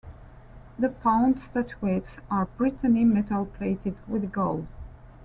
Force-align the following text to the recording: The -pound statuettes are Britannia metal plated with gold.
The 0.79 0.89
-pound 0.89 1.39
statuettes 1.39 2.17
are 2.31 2.45
Britannia 2.57 3.05
metal 3.05 3.45
plated 3.45 3.97
with 4.07 4.31
gold. 4.31 4.65